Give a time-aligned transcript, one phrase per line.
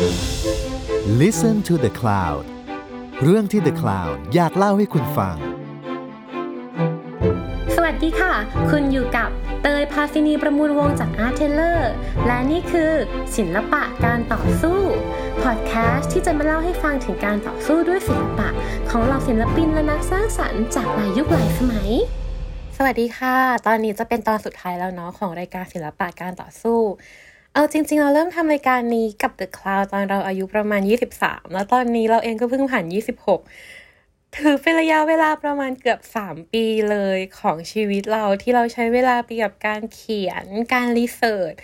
[0.00, 2.44] Listen to the Cloud
[3.22, 5.36] เรื่องที่ The Cloud อยากเล่าให้คุณฟัง
[7.76, 8.34] สวัสดีค่ะ
[8.70, 9.30] คุณอยู่กับ
[9.62, 11.92] เตยพาซินีประมูลวงศ์จากอาร์เทเลอร์
[12.26, 12.92] และนี่คือ
[13.36, 14.80] ศิลปะการต่อสู้
[15.42, 18.48] พอดแคสต์ที่จะมาเล่าให้ฟังถึงการต่อสู้ด้วยศิลปะ
[18.90, 21.90] ของเหล่าศิลปินและนักสร้างสรรค์จากหลายยุคหลายสมัย
[22.76, 23.36] สวัสดีค่ะ
[23.66, 26.80] ตอนนี้จะเป็นตอนสุดท้ายแล้วเนาะของรายการศิลปะการต่อสู้
[27.54, 30.82] เอาจริง ๆ เราเริ่มทำรายการนี้กับ The Cloud ตอนเราอายุประมาณ
[31.16, 32.84] 23 แล้วตอนนี้เราเองก็เพิ่งผ่าน
[33.60, 41.54] 26 ถือเป็นระยะเวลาประมาณเกือบ 3 ปีเลยของชีวิตเราที่เราใช้เวลาไปกับการเขียน การรีเสิร์ช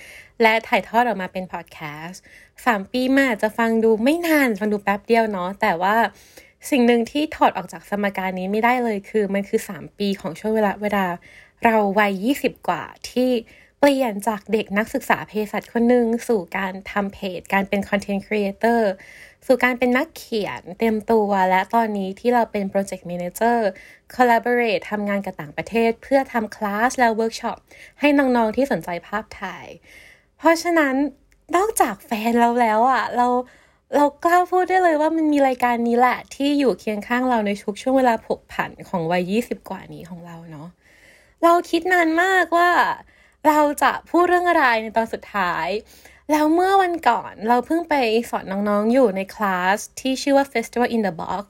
[0.42, 2.22] และถ่ายทอดออกมาเป็นพอดแคสต์
[2.66, 5.96] สามปีมาจะฟังดูไม่นานฟังดูแป๊บเดียวเนาะแต่ว่า
[6.70, 11.04] สิ่งหนึ่งที่ถอดออกจากสมการนี้ไม่ได้เลยคือมันคือ 3 ปีของช่วงเวลาเวลา
[11.64, 12.12] เราวัย
[12.42, 13.30] 20 กว่าที่
[13.86, 18.90] เปลี่ยนจากเด็กนักศึกษาเภสัชคนหนึ่งสู่การทำเพจ การเป็น content creator
[19.46, 23.68] สู่การเป็นนักเขียนเต็มตัวและตอนนี้ที่เราเป็นโปรเจกต์ a ม a เจอร์
[24.14, 27.58] collaborate ทำงานกับต่างประเทศ เพื่อทำคลาสและเวิร์กช็อป
[28.00, 29.66] ให้น้องๆที่สนใจภาพถ่าย
[30.38, 30.94] เพราะฉะนั้น
[31.56, 33.26] นอกจากแฟนเราแล้วอะ่ะ เรา
[33.96, 40.68] เรากล้าพูดได้เลยว่ามันมีรายการนี้แหละ ที่อยู่เคียงข้างเราในทุกช่วงเวลาผกผันของวัย 20 กว่านี้ของเราเนาะ
[41.42, 42.70] เราคิดนานมากว่า
[43.46, 45.68] เราจะพูดเรื่องอะไรในตอนสุดท้าย
[46.30, 47.94] แล้วเมื่อวันก่อนเราเพิ่งไป
[48.30, 51.46] สอนน้องๆอยู่ในคลาสที่ชื่อว่า Festival in the Box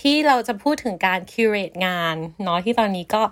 [0.00, 3.22] ที่เราจะพูดถึงการ curate งานเนาะที่ตอนนี้ก็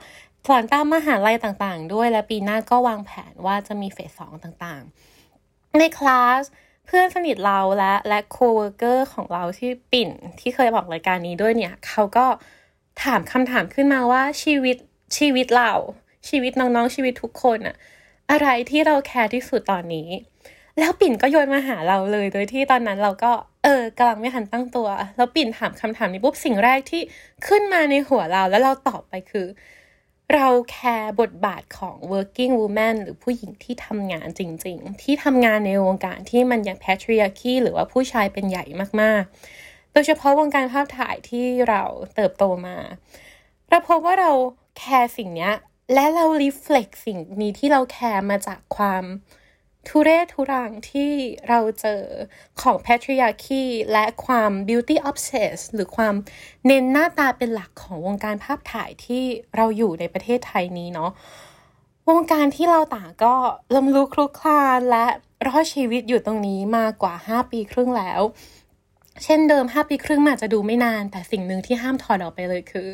[0.46, 6.42] สอนตามมหาลัยต่างๆ ด้วยและปีหน้าก็วางแผนว่าจะมีเฟสสองต่างๆ ในคลาส
[6.86, 12.26] เพื่อนสนิทเราและและโคเวอร์เกอร์ของเราที่ปิ่นที่เคยบอกรายการนี้ด้วยเนี่ย เขาก็
[13.02, 14.76] ถามคำถามขึ้นมาว่าชีวิต
[15.16, 15.72] ชีวิตเรา
[16.28, 17.76] ชีวิตน้องๆชีวิตทุกคนอะ
[18.30, 20.08] อะไรที่เราแคร์ที่สุดตอนนี้
[20.78, 23.32] แล้วปิ่นก็โยนมาหาเราเลยโดยที่ตอนนั้นเราก็
[23.64, 27.02] เออกำลังไม่ทันตั้งตัว แล้วปิ่นถามคำถามนี้ปุ๊บสิ่งแรกที่
[27.46, 29.46] ขึ้นมาในหัวเราแล้วเราตอบไปคือ
[30.34, 38.64] เราแคร์บทบาทของ working woman หรือผู้หญิงที่ทำงานจริง ๆ ที่ทำงานในวงการที่มันยัง patriarchy หรือว่าผู้ชายเป็นใหญ่
[39.00, 41.82] มากๆ โดยเฉพาะวงการภาพถ่ายที่เรา
[42.14, 42.76] เติบโตมา
[43.68, 44.32] เราพบว่าเรา
[44.78, 45.50] แคร์สิ่งนี้
[45.94, 49.04] และเรา reflect สิ่งนี้ที่เราแคร์มาจากความ
[49.88, 51.10] ทุเรศทุรังที่
[51.48, 52.02] เราเจอ
[52.60, 56.14] ของ patriarchy และความ beauty obsess หรือความ
[56.66, 59.22] เน้นหน้าตาเป็นหลักของวงการภาพถ่ายที่
[59.56, 61.10] เราอยู่ในประเทศไทยนี้เนาะ
[62.08, 63.34] วงการที่เราต่างก็
[63.74, 65.06] ลำลุกคลุกคลานและ
[65.46, 68.20] รอดชีวิตอยู่ตรงนี้มากกว่า 5 ปีครึ่งแล้ว
[69.24, 72.88] เช่นเดิม 5 ปีครึ่งอาจจะดูไม่นาน แต่สิ่งหนึ่งที่ห้ามถอดออกไปเลยคือ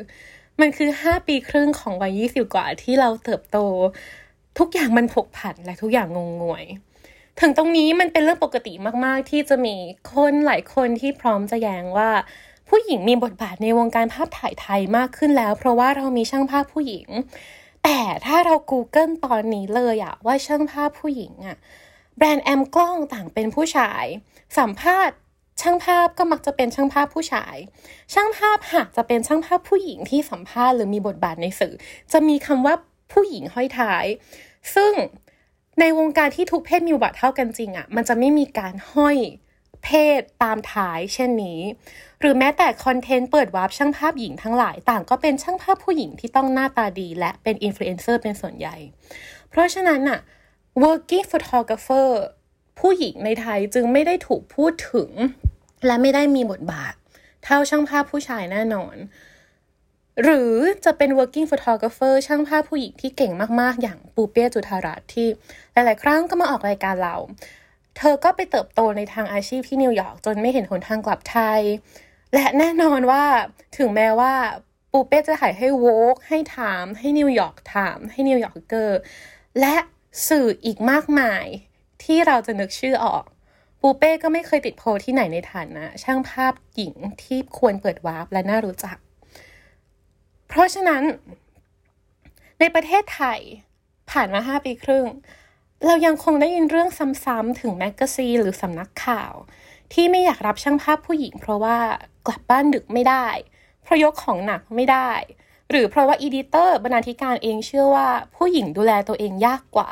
[0.61, 3.59] มันคือห้าปีครึ่งของวัยยี่สิบกว่าที่เราเติบโต
[4.59, 6.65] ทุกอย่างมันผกผันและทุกอย่างงงงวย
[7.41, 8.73] ถึงตรงนี้มันเป็นเรื่องปกติ
[9.05, 9.75] มากๆ ที่จะมี
[10.13, 12.11] คนหลายคนที่พร้อมจะแย้งว่า
[12.69, 17.07] ผู้หญิงมีบทบาทในวงการภาพถ่ายไทยมากขึ้นแล้ว เพราะว่าเรามีช่างภาพผู้หญิง
[17.85, 21.57] แต่ถ้าเรา Google ตอนนี้เลยอะว่าช่างภาพผู้หญิงอะ
[22.17, 24.05] แบรนด์แอมกล้องต่างเป็นผู้ชาย
[24.59, 25.17] สัมภาษณ์
[25.61, 27.57] ช่างภาพก็มักจะเป็นช่างภาพผู้ชาย
[28.15, 31.75] ช่างภาพหากจะเป็นช่างภาพผู้หญิงที่สัมภาษณ์หรือมีบทบาทในสื่อ
[32.13, 32.75] จะมีคำว่า
[33.13, 34.05] ผู้หญิงห้อยท้าย
[34.75, 34.93] ซึ่ง
[35.81, 39.17] ในวงการที่ทุกเพศมีบทบาทเท่ากันจริงอะ่ะ มันจะไม่มีการห้อย
[39.85, 41.61] เพศตามท้ายเช่นนี้
[42.21, 48.77] หรือแม้แต่คอนเทนต์เปิดวาร์ปช่างภาพหญิงทั้งหลาย ต่างก็เป็นช่างภาพผู้หญิงที่ต้องหน้าตาดี และเป็นอินฟลูเอนเซอร์เป็นส่วนใหญ่
[49.51, 50.21] เพราะฉะนั้นอะ
[50.83, 52.09] working photographer
[52.79, 55.11] ผู้หญิงในไทยจึงไม่ได้ถูกพูดถึง
[55.87, 56.95] และไม่ได้มีบทบาท
[57.45, 58.97] เท่าช่างภาพผู้ชายแน่นอน
[60.23, 60.53] หรือ
[60.85, 65.27] จะเป็น working photographer ช่างภาพผู้หญิงที่เก่งมาก ๆ อย่างปูเป้จุธารัตที่
[65.73, 67.17] หลาย ๆ ครั้งก็มาออกรายการเรา
[67.97, 71.61] เธอก็ไปเติบโตในทางอาชีพที่นิวยอร์กจนไม่เห็นหนทางกลับไทย
[72.35, 73.25] และแน่นอนว่า
[73.79, 74.35] ถึงแม้ว่า
[74.93, 78.99] ปูเป้จะถ่ายให้ Vogue ให้ Time ให้ New York Times ให้ New Yorker
[79.61, 79.77] และ
[80.29, 81.47] สื่ออีกมากมาย
[82.07, 83.25] ที่เราจะนึกชื่อออก
[83.81, 88.97] ปูเป้ก็ไม่เคยติดโผที่ไหนในฐานะ ช่างภาพหญิงที่ควรเปิดวาร์ปและน่ารู้จัก
[90.49, 91.03] เพราะฉะนั้น
[92.61, 93.41] ในประเทศไทย
[94.11, 95.07] ผ่านมาห้าปีครึ่ง
[95.87, 96.89] เรายังคงได้ยินเรื่อง
[97.25, 99.33] ซ้ำๆถึงแมกกาซีนหรือสำนักข่าว
[99.93, 101.79] ที่ไม่อยากรับช่างภาพผู้หญิง เพราะว่า
[102.27, 103.27] กลับบ้านดึกไม่ได้
[103.83, 105.11] เพราะยกของหนักไม่ได้
[105.71, 109.91] หรือเพราะว่า editor บรรณาธิการเองเชื่อว่าผู้หญิงดูแลตัวเองยากกว่า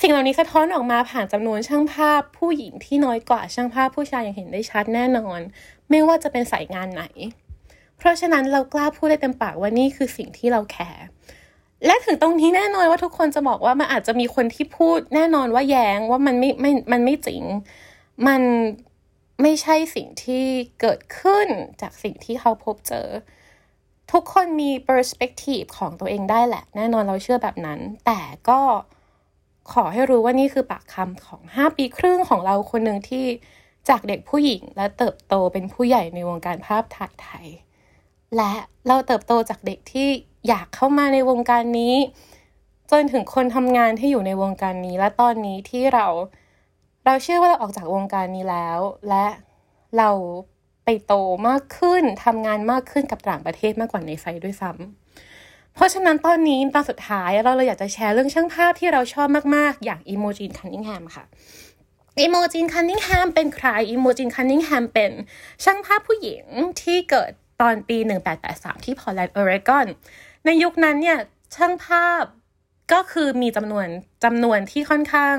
[0.00, 5.40] สิ่งเหล่านี้สะท้อนออกมาผ่านจำนวนช่างภาพผู้หญิงที่น้อยกว่าช่างภาพผู้ชายอย่างเห็นได้ชัดแน่นอน
[5.90, 7.04] ไม่ว่าจะเป็นสายงานไหน
[7.98, 11.04] เพราะฉะนั้นเรากล้าพูดได้เต็มปากว่านี่คือสิ่งที่เราแคร์
[11.86, 17.42] และถึงตรงนี้แน่นอนว่าทุกคนจะบอกว่ามันอาจจะมีคนที่พูดแน่นอนว่าแย้งว่ามันไม่ไม่มันไม่จริง
[18.26, 18.42] มัน
[19.42, 20.44] ไม่ใช่สิ่งที่
[20.80, 21.48] เกิดขึ้น
[21.80, 23.06] จากสิ่งที่เขาพบเจอ
[24.12, 28.60] ทุกคนมี perspective ของตัวเองได้แหละ แน่นอนเราเชื่อแบบนั้น แต่ก็
[29.72, 33.24] ขอให้รู้ว่านี่คือปากคำของ 5 ปีครึ่งของเราคนหนึ่งที่
[33.88, 37.46] จากเด็กผู้หญิงและเติบโตเป็นผู้ใหญ่ในวงการภาพถ่ายไทย
[38.36, 38.52] และ
[38.88, 40.08] เราเติบโตจากเด็กที่
[40.48, 41.94] อยากเข้ามาในวงการนี้
[42.90, 46.06] จนถึงคนทำงานที่อยู่ในวงการนี้ และตอนนี้ที่เรา
[47.04, 48.78] เราเชื่อว่าเราออกจากวงการนี้แล้ว
[49.08, 49.26] และ
[49.98, 50.10] เรา
[50.84, 51.14] ไปโต
[51.48, 54.99] มากขึ้นทำงานมากขึ้นกับต่างประเทศมากกว่าในไทยด้วยซ้ำ
[55.80, 61.24] เพราะฉะนั้นตอนนี้ตอนสุดท้ายเราเลยอยากจะแชร์เรื่องช่างภาพที่เราชอบมากๆ อย่าง Imogen Cunningham ค่ะ
[62.20, 65.12] Imogen Cunningham เป็นใคร Imogen Cunningham เป็น
[65.64, 66.44] ช่างภาพผู้หญิง
[66.82, 67.30] ที่เกิด
[67.60, 67.96] ตอนปี
[68.40, 69.86] 1883 ที่พอร์ตแลนด์ออริกอน
[70.44, 71.18] ในยุคนั้นเนี่ย
[71.56, 72.24] ช่างภาพ
[72.92, 73.86] ก็คือมีจำนวน
[74.24, 75.36] จำนวนที่ค่อนข้าง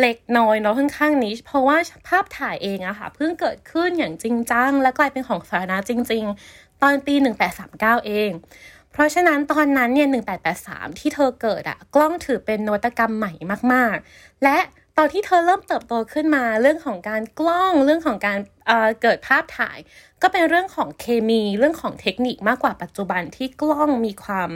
[0.00, 1.76] เล็กน้อยเนาะค่อนข้างนิชเพราะว่า
[2.08, 7.14] ภาพถ่ายเองอะค่ะเพิ่งเกิดขึ้นอย่างจริงจัง และกลายเป็นของสาธารณะจริง ๆ ตอนปี
[7.60, 8.30] 1839 เอง
[8.77, 10.08] เพ ราะฉะนั้นตอนนั้นเนี่ย
[10.54, 13.32] 1883 ที่เธอเกิดอะกล้องถือเป็นนวัตกรรมใหม่
[13.72, 14.58] มาก ๆ และ
[14.96, 19.78] ตอนที่เธอเริ่มเติบโตขึ้นมาเรื่องของการกล้องเรื่องของการเเกิดภาพถ่าย
[20.22, 24.50] ก็เป็นเรื่องของเคมีเรื่องของเทคนิคมากกว่าปัจจุบันที่กล้องมีความ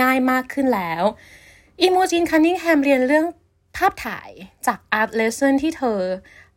[0.00, 1.02] ง่ายมากขึ้นแล้ว
[1.82, 3.26] Imogen Cunningham เรียนเรื่อง
[3.76, 4.30] ภาพถ่าย
[4.66, 6.00] จาก art lesson ที่เธอ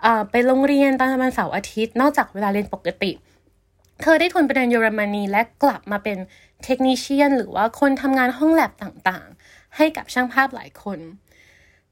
[0.06, 6.17] อไปโรงเรียนตอนวันเสาร์อาทิตย์ นอกจากเวลาเรียนปกติเธอได้ทุนไปเรียนเยอรมนีและกลับมาเป็น
[6.63, 10.99] technician หรือว่าคนทำงานห้องแล็บต่างๆ ให้กับช่างภาพหลายคน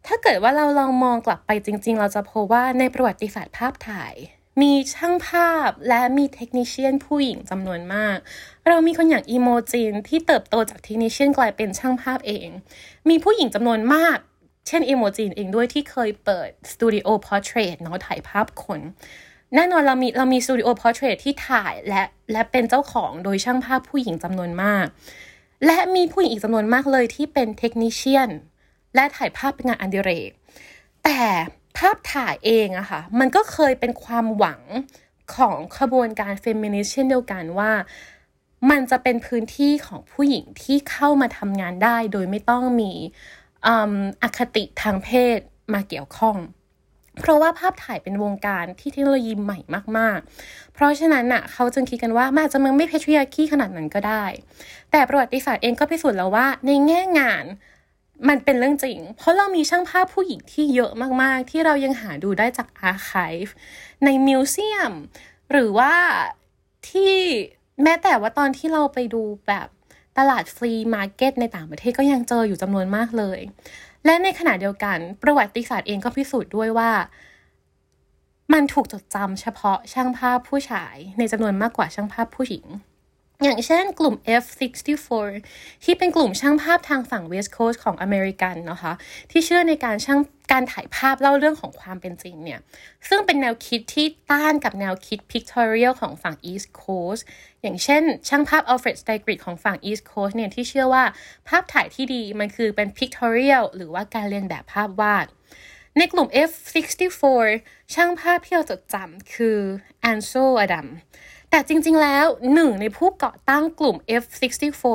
[0.06, 4.13] ถ้าเกิดว่าเราลองมองกลับไปจริง ๆ เราจะพบว่าในประวัติศาสตร์ภาพถ่าย
[4.62, 8.18] มีช่างภาพและมี technician ผู้หญิงจำนวนมาก
[8.68, 12.50] เรามีคนอย่าง Imogen ที่เติบโตจาก technician กลายเป็นช่างภาพเอง
[13.09, 14.18] มีผู้หญิงจำนวนมาก
[14.68, 18.81] เช่น Imogen เองด้วยที่เคยเปิดสตูดิโอ portrait เนาะถ่ายภาพคน
[19.56, 24.86] แน่นอนเรามีเรามีสตูดิโอ portrait ที่ถ่ายและและเป็นเจ้าของโดยช่างภาพผู้หญิงจำนวนมาก
[25.66, 28.30] และมีผู้หญิงอีกจำนวนมากเลยที่เป็น technician
[28.96, 30.30] และถ่ายภาพเป็นงานอันดิเรก
[31.04, 31.22] แต่
[31.78, 34.62] ภาพถ่ายเองอะค่ะ มันก็เคยเป็นความหวัง
[35.36, 37.72] ของขบวนการเฟมินิสต์เช่นเดียวกันว่า
[38.70, 42.92] มันจะเป็นพื้นที่ของผู้หญิงที่เข้ามาทำงานได้ โดยไม่ต้องมี
[44.24, 45.40] อคติทางเพศ
[45.74, 46.38] มาเกี่ยวข้อง
[47.19, 49.60] เพราะว่าภาพถ่ายเป็นวงการที่เทคโนโลยีใหม่
[49.98, 54.25] มาก ๆ เพราะฉะนั้นน่ะเขาจึงคิดกันว่ามันอาจจะมันไม่ patriarchy ขนาดนั้นก็ได้
[54.92, 57.46] แต่ประวัติศาสตร์เองก็พิสูจน์แล้วว่า ในแง่งาน
[58.30, 60.92] มันเป็นเรื่องจริง เพราะเรามีช่างภาพผู้หญิงที่เยอะ
[61.22, 63.48] มาก ๆ ที่เรายังหาดูได้จาก archive
[64.04, 64.94] ใน museum
[65.52, 65.94] หรือว่า
[66.90, 67.16] ที่
[67.84, 69.68] แม้แต่ว่าตอนที่เราไปดูแบบ
[70.18, 73.40] ตลาด flea market ในต่างประเทศก็ยังเจออยู่จำนวนมากเลย
[74.06, 76.92] และในขณะเดียวกันประวัติศาสตร์เองก็พิสูจน์ด้วยว่า
[78.54, 82.66] มันถูกจดจำเฉพาะช่างภาพผู้ชายในจำนวนมากกว่าช่างภาพผู้หญิง
[83.44, 85.10] อย่างเช่นกลุ่ม F64
[85.84, 88.94] ที่เป็นกลุ่มช่างภาพทางฝั่ง West Coast ของอเมริกันนะคะ
[89.31, 90.19] ที่เชื่อในการช่าง
[90.51, 92.60] การถ่ายภาพเล่าเรื่องของความเป็นจริงเนี่ย
[93.07, 97.22] ซึ่งเป็นแนวคิดที่ต้านกับแนวคิด pictorial ของฝั่ง East Coast
[97.62, 101.04] อย่างเช่น ช่างภาพ Alfred Stieglitz ของฝั่ง East Coast เนี่ย ที่เชื่อว่า
[101.48, 105.25] ภาพถ่ายที่ดีมันคือเป็น pictorial หรือว่าการเรียนแบบภาพวาด
[105.98, 107.48] ในกลุ่ม F64
[107.94, 109.57] ช่างภาพที่เราจดจำคือ
[110.12, 110.88] Ansel Adam
[111.49, 114.85] แต่จริง ๆ แล้วหนึ่งในผู้ก่อตั้งกลุ่ม F64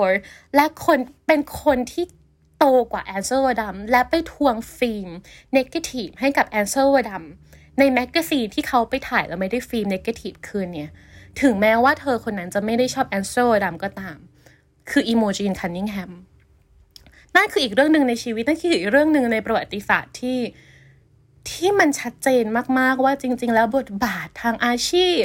[0.56, 2.04] และคนเป็นคนที่
[2.58, 5.08] โตกว่า Ansel Adams และไปทวงฟิล์ม
[5.52, 7.22] negative ให้กับ Ansel Adams
[7.78, 10.90] ในแมกกาซีนที่เขาไปถ่ายแล้วไม่ได้ฟิล์ม negative คืนเนี่ย
[11.40, 14.18] ถึงแม้ว่าเธอคนนั้นจะไม่ได้ชอบ Ansel Adams ก็ตาม
[14.90, 16.12] คือ Imogen Cunningham
[17.36, 20.38] นั่นคืออีกเรื่องหนึ่งในชีวิตนั่นคืออีกเรื่องหนึ่งในประวัติศาสตร์ที่
[21.50, 22.44] ที่มันชัดเจน
[22.78, 25.22] มากๆว่าจริง ๆ แล้วบทบาททางอาชีพ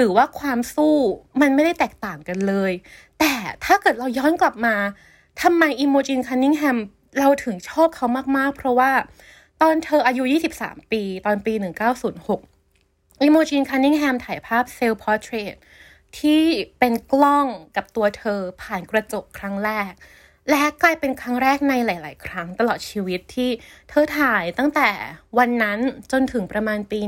[0.00, 0.96] หรือว่าความสู้
[1.40, 2.72] มันไม่ได้แตกต่างกันเลย
[3.20, 3.32] แต่
[3.64, 4.76] ถ้าเกิดเราย้อนกลับมา
[5.42, 6.78] ทำไม Imogen Cunningham
[7.18, 8.92] เราถึงชอบเขามากๆ เพราะว่า
[9.62, 10.22] ตอนเธออายุ
[10.56, 11.52] 23 ปี ตอนปี
[12.38, 15.54] 1906 Imogen Cunningham ถ่ายภาพ self-portrait
[16.18, 16.42] ที่
[16.78, 19.92] เป็นกล้องกับตัวเธอผ่านกระจกครั้งแรก
[20.48, 23.50] และกลายเป็นครั้งแรกในหลาย ๆ ครั้งตลอดชีวิตที่
[23.88, 24.88] เธอถ่ายตั้งแต่
[25.38, 25.78] วันนั้น
[26.12, 27.00] จนถึงประมาณปี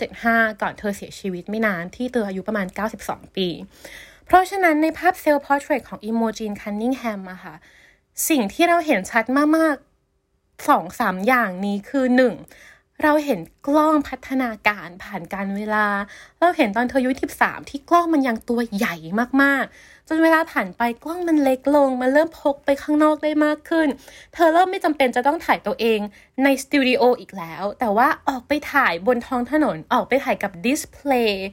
[0.00, 2.66] 1975 ก่อนเธอเสียชีวิตไม่นานที่เธออายุประมาณ
[3.02, 3.48] 92 ปี
[4.26, 7.54] เพราะฉะนั้นในภาพ self-portrait ของ Imogen Cunningham อะค่ะ
[8.28, 9.24] สิ่งที่เราเห็นชัด
[9.56, 9.76] มาก
[10.20, 12.34] ๆ สองสามอย่างนี้คือหนึ่ง
[13.02, 15.86] เราเห็นกล้องพัฒนาการผ่านกาลเวลา
[16.40, 18.94] เราเห็นตอนเธออายุยี่สิบสามที่กล้องมันยังตัวใหญ่
[19.42, 23.88] มาก ๆ จนเวลาผ่านไปกล้องมันเล็กลง มันเริ่มพกไปข้างนอกได้มากขึ้น
[24.34, 26.00] เธอเริ่มไม่จำเป็นจะต้องถ่ายตัวเอง
[26.44, 31.46] ในสตูดิโออีกแล้ว แต่ว่าออกไปถ่ายบนท้องถนน ออกไปถ่ายกับดิสเพลย์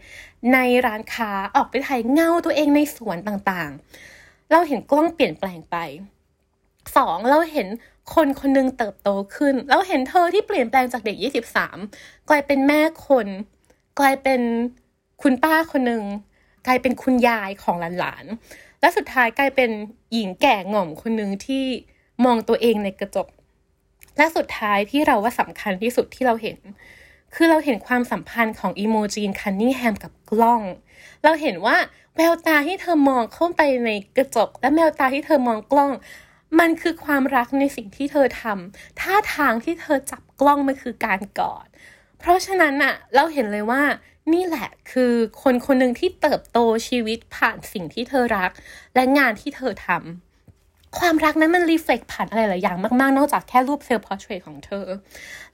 [0.53, 5.75] ในร้านค้า ออกไปถ่ายเงาตัวเองในสวนต่างๆ เราเห็นกล้องเปลี่ยนแปลงไป
[6.97, 7.67] สองเราเห็น
[8.13, 11.17] คนคนนึงเติบโตขึ้นแล้วเห็นเธอที่เปลี่ยนแปลงจากเด็ก
[11.73, 13.27] 23 กลายเป็นแม่คน
[13.99, 14.41] กลายเป็น
[15.21, 16.03] คุณป้าคนหนึ่ง
[16.67, 19.69] กลายเป็นคุณยายของหลานๆ และสุดท้ายกลายเป็น
[20.13, 21.65] หญิงแก่ง่อมคนหนึ่งที่
[22.25, 23.27] มองตัวเองในกระจก
[24.17, 26.57] และสุดท้ายที่เราว่าสำคัญที่สุดที่เราเห็น
[27.36, 30.62] คือเราเห็นความสัมพันธ์ของอีโมจีนคันนิงแฮมกับกล้อง
[31.24, 31.77] เราเห็นว่า
[32.15, 35.91] แววตาที่เธอมองเข้าไปในกระจก และแววตาที่เธอมองกล้อง
[36.59, 41.67] มันคือความรักในสิ่งที่เธอทำ ท่าทางที่เธอจับกล้องมันคือการกอด
[42.19, 43.81] เพราะฉะนั้นอะเราเห็นเลยว่า
[44.34, 48.51] นี่แหละคือคนคนหนึ่งที่เติบโตชีวิตผ่านสิ่งที่เธอรัก
[48.96, 54.86] และงานที่เธอทำความรักนั้นมัน reflect ผ่านอะไรหลายอย่างมาก ๆ นอกจากแค่รูป self-portrait ของเธอ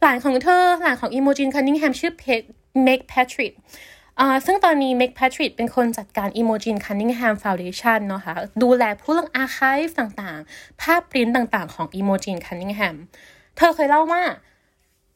[0.01, 3.53] หลานของเธอ หลานของ Imogen Cunningham ชื่อ Meg Partridge
[4.46, 12.96] ซึ่งตอนนี้ Meg Partridge เป็นคนจัดการ Imogen Cunningham Foundation เนาะคะดูแลผู้เรื่อง archive ต่างๆ ภาพปริ้นต่างๆ ของ Imogen Cunningham
[13.58, 14.24] เธอเคยเล่าว่า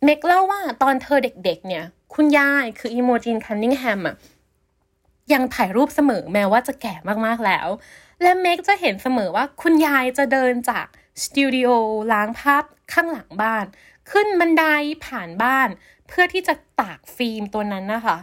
[0.03, 1.83] เมกเล่าว่าตอนเธอเด็กๆเนี่ย
[2.13, 4.15] คุณยายคือ Imogen Cunningham อะ
[5.33, 6.95] ยังถ่ายรูปเสมอแม้ว่าจะแก่
[7.25, 7.67] มากๆแล้ว
[8.21, 10.85] และเมกจะเห็นเสมอว่าคุณยายจะเดินจาก
[11.23, 11.69] สตูดิโอ
[12.11, 13.65] ล้างภาพข้างหลังบ้าน
[14.11, 14.65] ขึ้นบันได
[15.05, 15.69] ผ่านบ้าน
[16.07, 18.17] เพื่อที่จะตากฟิล์มตัวนั้นนะคะ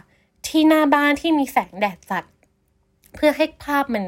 [0.47, 2.23] ที่หน้าบ้านที่มีแสงแดดจัด
[3.15, 4.05] เพื่อให้ภาพมัน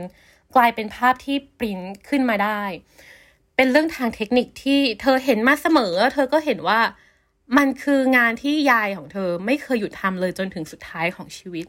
[0.55, 2.61] กลายเป็นภาพที่ปริ้นขึ้นมาได้
[3.55, 6.79] เป็นเรื่องทางเทคนิคที่เธอเห็นมาเสมอ เธอก็เห็นว่า
[7.57, 11.65] มันคืองานที่ยายของเธอไม่เคยหยุดทำเลยจนถึงสุดท้ายของชีวิต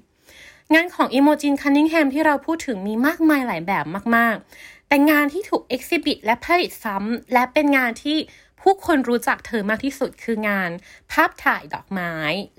[0.75, 3.85] งานของอิโมจินคันนิงแฮมที่เราพูดถึงมีมากมายหลายแบบ
[4.17, 8.17] มาก ๆ แต่งานที่ถูกเอ็กซิบิทและผลิตซ้ำและเป็นงานที่
[8.61, 10.71] ผู้คนรู้จักเธอมากที่สุดคืองาน
[11.13, 12.13] ภาพถ่ายดอกไม้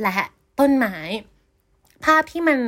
[0.04, 0.20] และ
[0.60, 0.98] ต้นไม้
[2.06, 2.60] ภาพที่มัน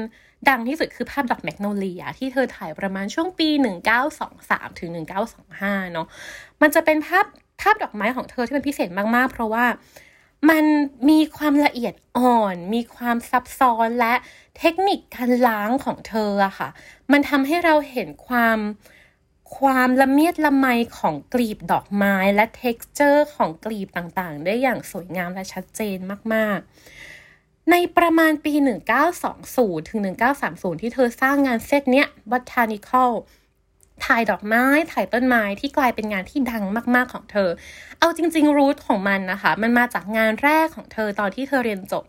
[0.50, 3.50] ดังที่สุดคือภาพดอกแมกโนเลีย ที่เธอถ่ายประมาณช่วงปี
[4.13, 4.89] 1923ถึง
[5.41, 6.08] 1925 เนาะ
[6.62, 7.25] มันจะเป็นภาพ
[7.62, 9.65] ภาพดอกไม้ของเธอที่เป็นพิเศษมาก ๆ เพราะว่า
[10.50, 10.65] มัน
[11.10, 14.13] มีความละเอียดอ่อน มีความซับซ้อนและ
[14.57, 16.69] เทคนิคการล้างของเธออะค่ะ
[17.12, 18.60] มันทำให้เราเห็นความ
[19.57, 20.67] ความละเมียดละไม
[20.98, 25.98] ของกลีบดอกไม้และเท็กซ์เจอร์ของกลีบต่างๆ ได้อย่างสวยงามและชัดเจน
[26.33, 28.53] มากๆ ในประมาณปี
[29.21, 30.00] 1920 ถึง
[30.41, 33.12] 1930 ที่เธอสร้างงานเซตเนี้ย Botanical
[34.05, 36.63] ถ่ายดอกไม้ ถ่ายต้นไม้ที่กลายเป็นงานที่ดัง
[36.95, 37.50] มาก ๆของเธอ
[38.00, 42.03] เอาจริง ๆ รูทของมันนะคะ มันมาจากงานแรกของเธอตอนที่เธอเรียนจบ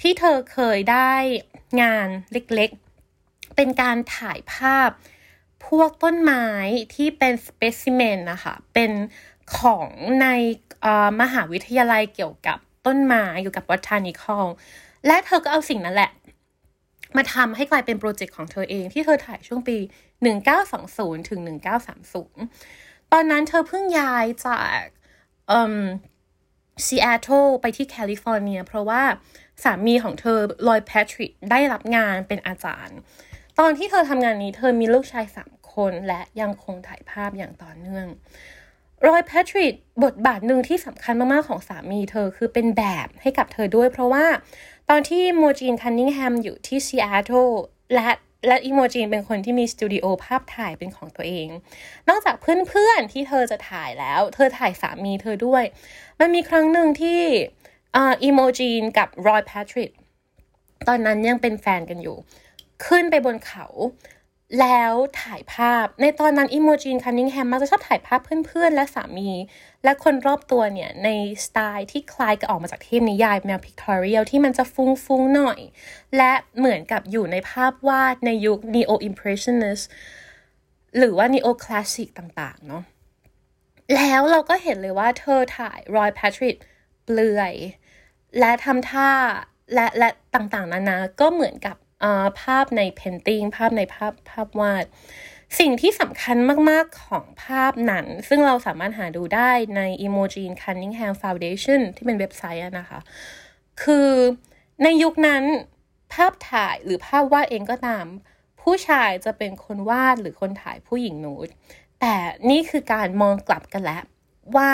[0.00, 1.12] ที่เธอเคยได้
[1.82, 4.90] งานเล็กๆ เป็นการถ่ายภาพ
[5.66, 6.46] พวกต้นไม้
[6.94, 8.90] ที่เป็นสเปซิเมนนะคะ เป็น
[9.58, 9.88] ของ
[10.22, 10.26] ใน
[11.20, 14.44] มหาวิทยาลัยเกี่ยวกับต้นไม้อยู่กับ botanical
[15.06, 16.10] และเธอก็เอาสิ่งนั้นแหละ
[17.16, 19.76] มาทำให้กลายเป็นโปรเจกต์ของเธอเองที่เธอถ่ายช่วงปี
[20.24, 21.40] 1920 ถึง
[22.26, 24.80] 1930 ตอนนั้นเธอเพิ่งย้ายจาก
[26.86, 29.02] ซีแอตเทิลไปที่แคลิฟอร์เนีย เพราะว่า
[29.62, 30.38] สามีของเธอ
[30.68, 32.96] Roi Partridge ได้รับงานเป็นอาจารย์
[33.58, 38.06] ตอนที่เธอทำงานนี้เธอมีลูกชายสามคนและยังคงถ่ายภาพอย่างต่อเนื่อง
[39.06, 44.26] Roi Partridge บทบาทหนึ่งที่สำคัญมาก ๆ ของสามีเธอคือเป็นแบบให้กับเธอด้วย เพราะว่า
[44.90, 47.48] ตอนที่ Imogen Cunningham อยู่ที่ซีแอตเทิล
[47.94, 48.08] และ
[48.46, 51.48] และ Imogen เป็นคนที่มีสตูดิโอภาพถ่ายเป็นของตัวเอง
[52.08, 55.64] นอกจากเพื่อนๆที่เธอจะถ่ายแล้ว เธอถ่ายสามีเธอด้วย
[56.20, 57.20] มันมีครั้งหนึ่งที่
[57.96, 59.90] Imogen กับ Roi Partridge
[60.88, 62.16] ตอนนั้นยังเป็นแฟนกันอยู่
[62.86, 63.66] ขึ้นไปบนเขา
[64.60, 69.30] แล้วถ่ายภาพในตอนนั้นอิโมจินคันนิงแฮมมักจะชอบถ่ายภาพเพื่อนๆ และสามี
[69.84, 71.08] และคนรอบตัวเนี่ย ใน
[71.44, 75.60] สไตล์ที่คล้ายกับออกมาจากเทพนิยายแนวพิกทอเรียลที่มันจะฟุ้งๆ หน่อย
[76.16, 79.84] และเหมือนกับอยู่ในภาพวาดในยุค neo impressionist
[80.98, 82.82] หรือว่า neo classic ต่างๆ เนาะ
[83.94, 86.56] แล้วเราก็เห็นเลยว่าเธอถ่ายรอยแพทริก
[87.04, 87.54] เปลือย
[88.38, 89.10] และทำท่า
[89.74, 91.76] และและต่างๆ นานาก็เหมือนกับ
[92.40, 94.84] ภาพในเพนติงภาพในภาพภาพวาด
[95.58, 96.36] สิ่งที่สำคัญ
[96.70, 102.98] มาก ๆ ของภาพนั้น ซึ่งเราสามารถหาดูได้ใน Imogen Cunningham Foundation ที่เป็นเว็บไซต์นะคะ
[103.82, 104.10] คือ
[104.82, 105.44] ในยุคนั้น
[106.14, 108.06] ภาพถ่ายหรือภาพวาดเองก็ตาม
[108.62, 111.48] ผู้ชายจะเป็นคนวาดหรือคนถ่ายผู้หญิงนูด
[112.00, 112.14] แต่
[112.50, 114.02] นี่คือการมองกลับกันแล้ว
[114.56, 114.70] ว่า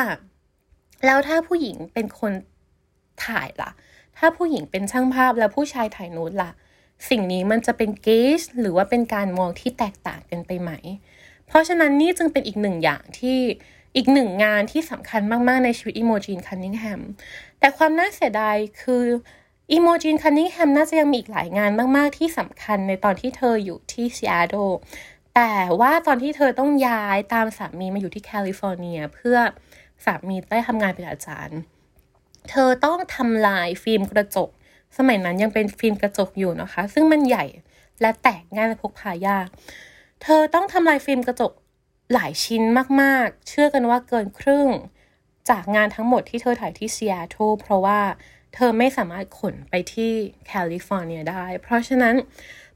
[1.06, 2.32] แล้วถ้าผู้หญิงเป็นคน
[3.26, 3.70] ถ่ายล่ะ
[4.18, 6.50] ถ้าผู้หญิงเป็นช่างภาพแล้วผู้ชายถ่ายนูด ล่ะ
[7.08, 10.70] สิ่งนี้มันจะเป็น gaze หรือว่าเป็นการมองที่แตกต่างกันไปไหม
[11.46, 13.38] เพราะฉะนั้นนี่จึงเป็นอีกหนึ่งอย่างที่
[13.96, 17.00] อีกหนึ่งงานที่สำคัญมาก ๆ ในชีวิต Imogen Cunningham
[17.58, 19.04] แต่ความน่าเสียดายคือ
[19.72, 24.70] Imogen Cunningham น่าจะยังมีอีกหลายงานมาก ๆ ที่สำคัญในตอนที่เธออยู่ที่ซีแอตเทิล
[25.34, 29.36] แต่ว่าตอนที่เธอต้องย้ายตามสามีมาอยู่ที่แคลิฟอร์เนีย เพื่อ
[30.04, 31.58] สามีได้ทำงานเป็นอาจารย์
[32.50, 34.48] เธอต้องทำลายฟิล์มกระจก
[34.98, 37.44] สมัยนั้นยังเป็นฟิล์มกระจกอยู่นะคะ ซึ่งมันใหญ่
[38.00, 39.48] และแตกง่ายและพกพายาก
[40.22, 41.52] เธอต้องทำลายฟิล์มกระจก
[42.12, 42.62] หลายชิ้น
[43.00, 44.68] มากๆ เชื่อกันว่าเกินครึ่ง
[45.50, 48.00] จากงานทั้งหมดที่เธอถ่ายที่ซีแอตเทิลเพราะว่า
[48.54, 50.12] เธอไม่สามารถขนไปที่
[50.46, 52.14] แคลิฟอร์เนียได้ เพราะฉะนั้น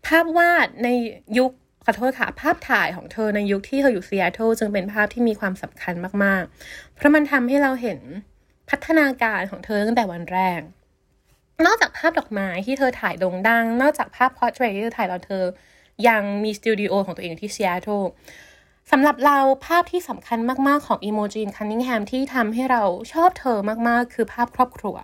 [0.06, 0.88] ภาพวาดใน
[1.38, 1.50] ยุค
[1.84, 5.94] ขอโทษค่ะภาพถ่ายของเธอในยุคที่เธออยู่ซีแอตเทิลจึงเป็นภาพที่มีความสำคัญ
[6.24, 7.98] มากๆ เพราะมันทำให้เราเห็น
[8.70, 10.60] พัฒนาการของเธอตั้งแต่วันแรก
[11.64, 15.44] นอกจากภาพดอกไม้ที่เธอถ่ายโด่งดัง นอกจากภาพ portrait ที่เธอถ่ายตอนเธอ
[16.08, 18.02] ยังมีสตูดิโอของตัวเองที่ซีแอตเทิล
[18.90, 22.82] สำหรับเราภาพที่สำคัญมาก ๆ ของอีโมจินคันนิงแฮมที่ทำให้เรา
[23.12, 23.58] ชอบเธอ
[23.88, 24.96] มาก ๆ คือภาพครอบครัว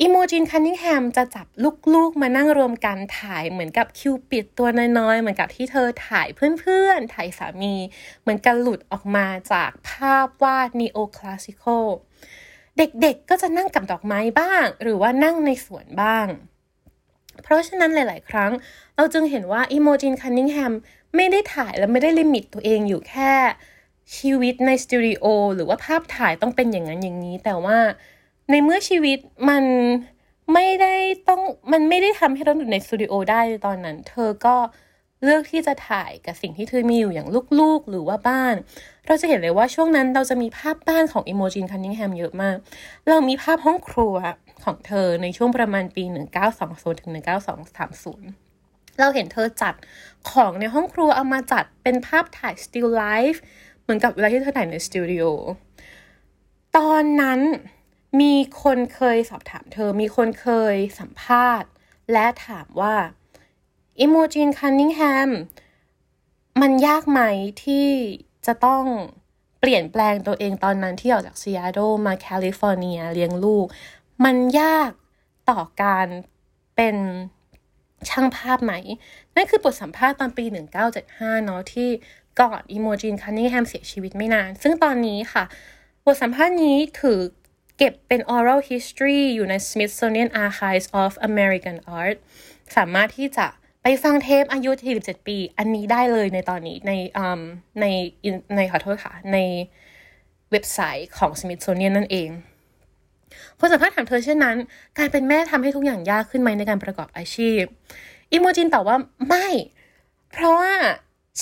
[0.00, 1.46] Imogen Cunningham จะจับ
[1.94, 4.68] ลูก ๆ มานั่งรวมกันถ่ายเหมือนกับคิวปิดตัว
[4.98, 6.28] น้อยๆ เหมือนกับที่เธอถ่าย
[6.60, 7.74] เพื่อนๆ ถ่ายสามี
[8.20, 11.86] เหมือนกันหลุดออกมาจากภาพวาด neoclassical
[12.78, 16.26] เด็กๆก็จะนั่งกับดอกไม้บ้าง หรือว่านั่งในสวนบ้าง
[17.42, 18.52] เพราะฉะนั้นหลาย ๆ ครั้ง
[18.96, 20.72] เราจึงเห็นว่า Imogen Cunningham
[21.16, 23.32] ไม่ได้ถ่ายและไม่ได้ limit ตัวเองอยู่แค่
[24.16, 27.78] ชีวิตในสตูดิโอหรือว่าภาพถ่ายต้องเป็นอย่างนั้นอย่างนี้ แต่ว่า
[28.50, 29.64] ในเมื่อชีวิตมัน
[30.52, 30.94] ไม่ได้
[31.28, 31.40] ต้อง
[31.72, 37.28] มันไม่ได้ทำให้เราอยู่ในสตูดิโอได้ตอนนั้น เธอก็เเลือกที่จะถ่ายกับสิ่งที่เธอมีอยู่อย่าง
[37.60, 38.54] ลูกๆ หรือว่าบ้าน
[39.06, 42.56] เราจะเห็นเลยว่าช่วงนั้นเราจะมีภาพบ้านของอิโมจินคันนิงแฮมเยอะมาก
[43.08, 44.16] เรามีภาพห้องครัว
[44.64, 46.04] ของเธอในช่วงประมาณปี
[46.52, 47.10] 1920ถึง
[47.84, 49.74] 1930 เราเห็นเธอจัด
[50.30, 53.38] ของในห้องครัวเอามาจัดเป็นภาพถ่าย still life
[53.82, 55.24] เหมือนกับเวลาที่เธอถ่ายในสตูดิโอ
[56.76, 57.40] ตอนนั้น
[58.20, 61.70] มีคนเคยสอบถามเธอ มีคนเคยสัมภาษณ์
[62.12, 62.94] และถามว่า
[64.00, 65.30] Imogen Cunningham
[66.60, 67.20] มันยากไหม
[67.64, 67.88] ที่
[68.46, 68.84] จะต้อง
[69.60, 73.66] เปลี่ยนแปลงตัวเองตอนนั้นที่ออกจากซีแอตเทิลมาแคลิฟอร์เนียเลี้ยงลูก
[74.24, 74.90] มันยาก
[75.50, 76.06] ต่อการ
[76.76, 76.96] เป็น
[78.08, 78.72] ช่างภาพไหม
[79.34, 80.44] นั่นคือบทสัมภาษณ์ตอนปี
[80.94, 81.88] 1975 เนาะที่
[82.40, 85.44] ก่อนอิโมจินคันนิงแฮมเสียชีวิตไม่นาน ซึ่งตอนนี้ค่ะ
[86.04, 87.20] บทสัมภาษณ์นี้ถือ
[87.78, 92.16] เก็บเป็น oral history อยู่ใน Smithsonian Archives of American Art
[92.76, 93.46] สามารถที่จะ
[93.86, 94.70] ไปฟังเทปอายุ
[95.00, 96.92] 47 ปี อันนี้ได้เลยในตอนนี้ใน
[97.80, 97.84] ใน
[98.56, 99.38] ในขอโทษค่ะ ใน
[100.50, 102.28] เว็บไซต์ของ Smithsonian นั่นเอง
[103.58, 104.56] คนสัมภาษณ์ถามเธอเช่นนั้น
[104.98, 107.62] การเป็นแม่ทำให้ทุกอย่างยากขึ้นไหมในการประกอบอาชีพ
[108.32, 108.96] Imogen ตอบว่า
[109.28, 109.46] ไม่
[110.32, 110.72] เพราะว่า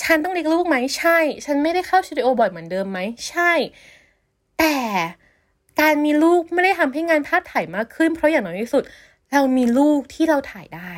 [0.01, 3.51] ฉันต้องเลี้ยงลูกไหมใช่ ฉันไม่ได้เข้าสตูดิโอบ่อยเหมือนเดิมไหมใช่
[4.59, 4.75] แต่
[5.79, 8.83] การมีลูกไม่ได้ทำให้งานภาพถ่ายยากขึ้น เพราะอย่างน้อยที่สุด
[9.31, 10.93] เรามีลูกที่เราถ่ายได้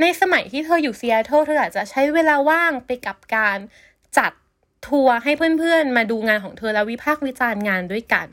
[0.00, 3.58] ในสมัยที่เธออยู่ซีแอตเทิลเธออาจจะใช้เวลาว่างไปกับการ
[4.18, 4.32] จัด
[4.88, 8.28] ทัวร์ให้เพื่อนๆ มาดูงานของเธอแล้ววิพากษ์วิจารณ์งานด้วยกัน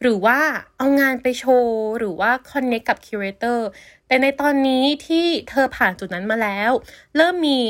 [0.00, 0.38] หรือว่า
[0.78, 3.68] เอางานไปโชว์ หรือว่า connect กับ curator
[4.06, 6.72] แต่ในตอนนี้ที่เธอผ่านจุดนั้นมาแล้ว
[7.16, 7.60] เริ่มมี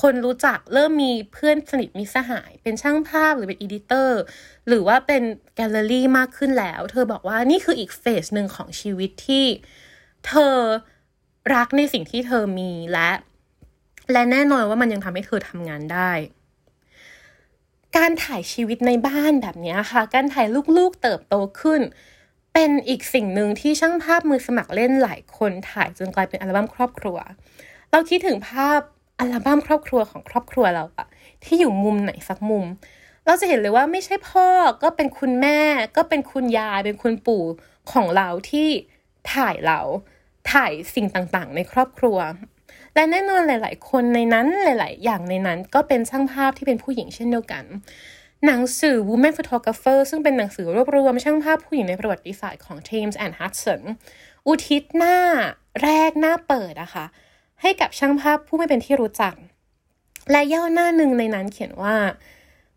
[0.00, 4.20] คนรู้จักเริ่มมีเพื่อนสนิทมิตรสหาย เป็นช่างภาพหรือเป็น editor
[4.68, 5.22] หรือว่าเป็น
[5.56, 9.46] แกลเลอรี่มากขึ้นแล้ว เธอบอกว่านี่คืออีก phase หนึ่งของชีวิตที่
[10.26, 10.56] เธอ
[11.54, 13.10] รักในสิ่งที่เธอมีและ
[14.12, 16.10] และแน่นอนว่ามันยังทำให้เธอทำงานได้
[17.96, 21.80] การถ่ายชีวิตในบ้านแบบนี้ค่ะ การถ่ายลูกๆเติบโตขึ้น
[22.54, 27.18] เป็นอีกสิ่งหนึ่งที่ช่างภาพมือสมัครเล่นหลายคนถ่ายจนกลายเป็นอัลบั้มครอบครัว
[27.90, 28.80] เราคิดถึงภาพ
[29.18, 31.06] อัลบั้มครอบครัวของครอบครัวเราอะ
[31.44, 32.64] ที่อยู่มุมไหนสักมุม
[33.26, 34.46] เราจะเห็นเลยว่าไม่ใช่พ่อ
[34.82, 35.58] ก็เป็นคุณแม่
[35.96, 37.44] ก็เป็นคุณยายเป็นคุณปู่
[37.92, 38.68] ของเราที่
[39.34, 39.80] ถ่ายเรา
[40.52, 42.18] ถ่ายสิ่งต่างๆ ในครอบครัว
[42.94, 47.64] และแน่นอนหลาย ๆ คนในนั้นหลาย ๆ อย่างในนั้นก็เป็นช่างภาพที่เป็นผู้หญิงเช่นเดียวกัน
[48.46, 53.80] หนังสือ Woman Photographer ซึ่งเป็นหนังสือรวบรวมช่างภาพผู้หญิงในประวัติศาสตร์ของ James and Hudson
[54.46, 55.16] อุทิศหน้า
[55.82, 57.06] แรกหน้าเปิดอะคะ่ะ
[57.60, 59.34] ให้กับช่างภาพผู้ไม่เป็นที่รู้จัก
[60.30, 61.96] และย่อหน้าหนึ่งในนั้นเขียนว่า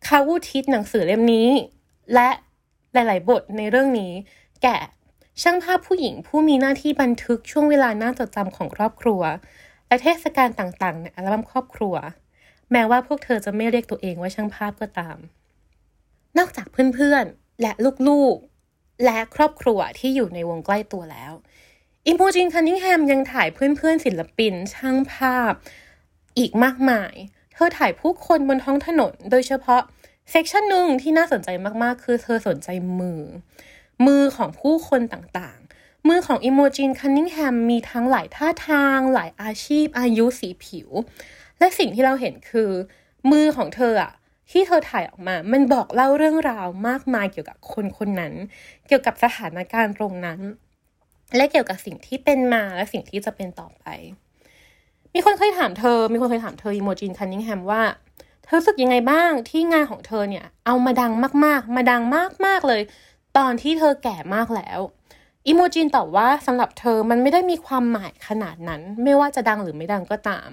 [0.04, 1.50] เขาวุทิศหนังสือเล่มนี้
[2.14, 2.30] และ
[2.94, 4.12] หลาย ๆ บทในเรื่องนี้
[4.64, 4.78] แก่
[5.42, 9.22] ช่างภาพผู้หญิงผู้มีหน้าที่บันทึกช่วงเวลาน่าจดจำของครอบครัว
[9.88, 11.96] และเทศกาลต่างๆ ในอัลบั้มครอบครัว
[12.72, 15.18] แม้ว่าพวกเธอจะไม่เรียกตัวเองว่าช่างภาพก็ตาม
[16.38, 17.72] นอกจากเพื่อนๆ และ
[18.08, 21.34] ลูกๆ และครอบครัวที่อยู่ในวงใกล้ตัวแล้ว
[22.08, 25.54] Imogen Cunningham ยังถ่ายเพื่อนๆ ศิลปิน ช่างภาพ
[26.38, 27.14] อีกมากมาย
[27.54, 29.82] เธอถ่ายผู้คนบนท้องถนน โดยเฉพาะ
[30.32, 31.50] section หนึ่งที่น่าสนใจ
[31.84, 32.70] มากๆ คือเธอสนใจ
[33.00, 33.22] มือ
[34.08, 40.90] มือของผู้คนต่างๆ มือของ Imogen Cunningham มีทั้งหลายท่าทาง หลายอาชีพ อายุสีผิว
[41.60, 42.72] และสิ่งที่เราเห็นคือ
[43.32, 44.14] มือของเธออะ
[44.52, 48.34] ที่เธอถ่ายออกมา มันบอกเล่าเรื่องราวมากมายเกี่ยวกับคนคนนั้น
[48.88, 50.40] เกี่ยวกับสถานการณ์ตรงนั้น
[51.36, 53.86] และเกี่ยวกับสิ่งที่เป็นมาและสิ่งที่จะเป็นต่อไป
[55.14, 57.84] มีคนเคยถามเธอ มีคนเคยถามเธออีโมจินคันนิงแฮมว่า
[58.46, 61.12] เธอรู้สึกยังไงบ้างที่งานของเธอเนี่ย เอามาดัง
[61.46, 62.02] มาก ๆ มาดัง
[62.46, 62.82] มาก ๆ เลย
[63.38, 64.80] ตอนที่เธอแก่มากแล้ว
[65.48, 70.50] อีโมจินตอบว่าสำหรับเธอมันไม่ได้มีความหมายขนาดนั้น ไม่ว่าจะดังหรือไม่ดังก็ตาม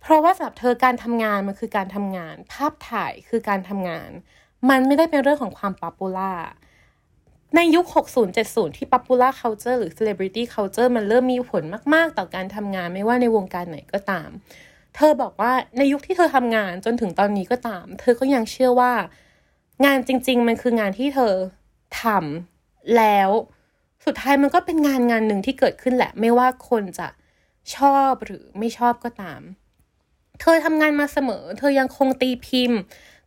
[0.00, 4.10] เพราะว่าสำหรับเธอการทำงานมันคือการทำงาน ภาพถ่ายคือการทำงาน
[4.70, 6.32] มันไม่ได้เป็นเรื่องของความ popular
[7.56, 7.84] ในยุค
[8.32, 11.62] 60-70 ที่ popular culture หรือ celebrity culture มันเริ่มมีผล
[11.94, 14.28] มาก ๆ ต่อการทำงานไม่ว่าในวงการไหนก็ตาม
[14.96, 18.92] เธอบอกว่าในยุคที่เธอทำงานจนถึงตอนนี้ก็ตาม เธอก็ยังเชื่อว่า
[19.84, 21.34] งานจริง ๆ มันคืองานที่เธอ
[22.02, 23.30] ทำแล้ว
[24.04, 27.08] สุดท้ายมันก็เป็นงานงานหนึ่งที่เกิดขึ้นแหละ ไม่ว่าคนจะ
[27.76, 29.40] ชอบหรือไม่ชอบก็ตาม
[30.40, 32.78] เธอทำงานมาเสมอ เธอยังคงตีพิมพ์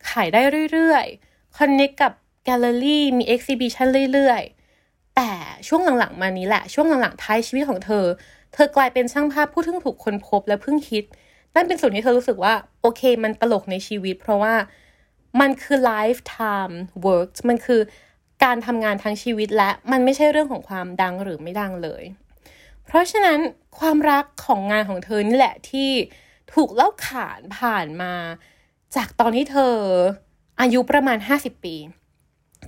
[0.10, 0.42] ขายได้
[0.72, 2.14] เรื่อยๆ คอนเนคกับ
[2.44, 5.32] แกลเลอรี่มีเอ็กซิบิชันเรื่อยๆ แต่
[5.68, 8.06] ช่วงหลังๆ มานี้แหละ ช่วงหลังๆ ท้ายชีวิตของเธอ
[8.54, 11.04] เธอกลายเป็นช่างภาพผู้ทึ่งถูกคนพบและเพิ่งคิด
[11.56, 14.54] นั่นเป็นส่วนที่เธอรู้สึกว่า โอเค มันตลกในชีวิต เพราะว่า
[15.42, 17.82] มันคือ lifetime work มันคือ
[18.44, 22.04] การทำงานทั้งชีวิตและมันไม่ใช่เรื่องของความดังหรือไม่ดังเลย
[22.86, 23.40] เพราะฉะนั้น
[23.80, 25.90] ความรักของงานของเธอนี่แหละที่
[26.54, 28.14] ถูกเล่าขานผ่านมา
[28.96, 29.76] จากตอนที่เธอ
[30.62, 31.76] อายุประมาณ 50 ปี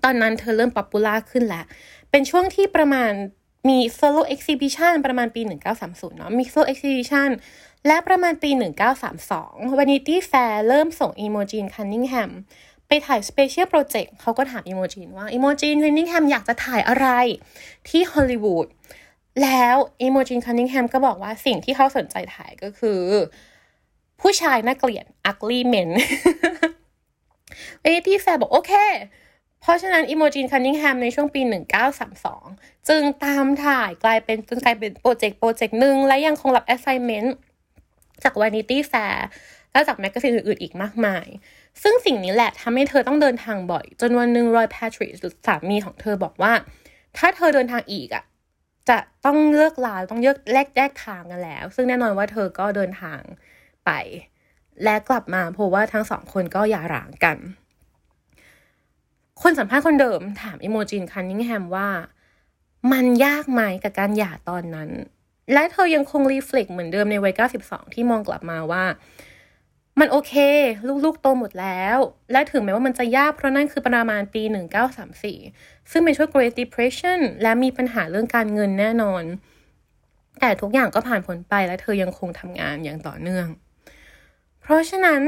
[0.04, 1.66] ตอนนั้นเธอเริ่ม popular ขึ้นแล้ว
[2.12, 3.12] เป็นช่วงที่ประมาณ
[3.70, 5.42] มี solo exhibition ประมาณปี
[5.80, 7.30] 1930 เนาะมี solo exhibition
[7.86, 8.52] และประมาณปี
[9.14, 12.32] 1932 Vanity Fair เริ่มส่งอีโมจินคันนิงแฮม
[12.88, 17.08] ไปถ่าย special project เขาก็ถามอีโมจินว่าอีโมจินคันนิงแฮมอยากจะถ่ายอะไร
[17.88, 18.68] ที่ฮอลลีวูด
[19.44, 23.02] แล้วอีโมจินคันนิงแฮมก็บอกว่าสิ่งที่เขาสนใจถ่ายก็คือ
[24.22, 25.90] ผู้ชายน่าเกลียด ugly men
[27.84, 28.74] Vanity Fair บอกโอเค
[29.62, 31.42] เพราะฉะนั้นอีโมจินคันนิงแฮมในช่วงปี
[32.16, 37.30] 1932 จึงตามถ่ายกลายเป็นจนกลายเป็นโปรเจกต์โปรเจกต์หนึ่งและยังคงรับ assignment
[38.24, 39.18] จาก Vanity Fair
[39.72, 41.28] และจากแมกกาซีนอื่นๆอีกมากมาย
[41.84, 45.12] ซึ่งสิ่งนี้แหละทำให้เธอต้องเดินทางบ่อย จนวันหนึ่งรอยแพทริก
[45.48, 46.54] สามีของเธอบอกว่า
[47.18, 48.24] ถ้าเธอเดินทางอีกอะ่ะ
[48.90, 53.22] จะต้องเลือกลาต้องเลือกแลกแยกทางกันแล้ว ซึ่งแน่นอนว่าเธอก็เดินทาง
[53.86, 53.92] ไป
[54.84, 57.38] และกลับมาเพราะว่าทั้งสองคนก็หย่าร้างกัน
[59.42, 61.90] คนสัมภาษณ์คนเดิมถามอิโมจินคันนิงแฮมว่า
[62.92, 64.90] มันยากไหมกับการหย่าตอนนั้น
[65.54, 67.34] และเธอยังคงรีเฟล็กเหมือนเดิมในวัย
[67.64, 68.86] 92 ที่มองกลับมาว่า
[70.00, 70.34] มันโอเค
[71.06, 71.98] ลูกๆโตหมดแล้ว
[72.32, 74.44] และถึงแม้ว่ามันจะยากเพราะนั่นคือประมาณปี
[75.18, 79.24] 1934 ซึ่งเป็นช่วง Great Depression และมีปัญหาเรื่องการเงินแน่นอน
[80.40, 83.48] แต่ทุกอย่างก็ผ่านพ้นไปและเธอยังคงทำงานอย่างต่อเนื่อง
[84.62, 85.22] เพราะฉะนั้น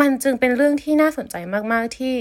[0.00, 1.36] มันจึงเป็นเรื่องที่น่าสนใจ
[1.72, 2.14] มาก ๆ ที่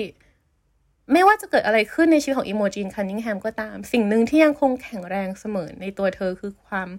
[1.14, 6.90] ไม่ว่าจะเกิดอะไรขึ้นในชีวิตของอิโมจินคันนิงแฮมก็ตาม สิ่งหนึ่งที่ยังคงแข็งแรงเสมอในตัวเธอคือความ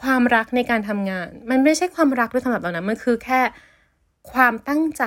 [0.00, 3.40] ความรักในการทำงาน มันไม่ใช่ความรักด้วยสำหรับเรานะมันคือแค่
[4.32, 5.04] ความตั้งใจ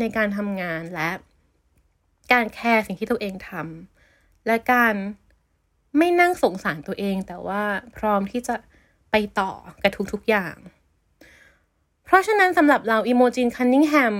[0.00, 1.10] ในการทำงานและ
[2.32, 4.94] การแคร์สิ่งที่ตัวเองทำและการ
[5.98, 7.62] ไม่นั่งสงสารตัวเอง แต่ว่า
[7.96, 8.54] พร้อมที่จะ
[9.10, 9.52] ไปต่อ
[9.82, 10.56] กับทุกๆอย่าง
[12.04, 14.14] เพราะฉะนั้นสำหรับเราอิโมจินคันนิงแฮม